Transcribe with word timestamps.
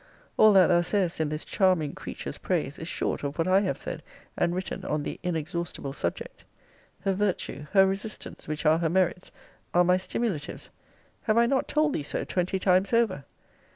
All 0.35 0.51
that 0.53 0.65
thou 0.65 0.81
sayest 0.81 1.19
in 1.19 1.29
this 1.29 1.45
charming 1.45 1.93
creature's 1.93 2.39
praise 2.39 2.79
is 2.79 2.87
short 2.87 3.21
of 3.21 3.37
what 3.37 3.47
I 3.47 3.59
have 3.59 3.77
said 3.77 4.01
and 4.35 4.55
written 4.55 4.83
on 4.83 5.03
the 5.03 5.19
inexhaustible 5.21 5.93
subject. 5.93 6.43
Her 7.01 7.13
virtue, 7.13 7.67
her 7.73 7.85
resistance, 7.85 8.47
which 8.47 8.65
are 8.65 8.79
her 8.79 8.89
merits, 8.89 9.31
are 9.75 9.83
my 9.83 9.97
stimulatives. 9.97 10.69
have 11.21 11.37
I 11.37 11.45
not 11.45 11.67
told 11.67 11.93
thee 11.93 12.01
so 12.01 12.23
twenty 12.23 12.57
times 12.57 12.93
over? 12.93 13.25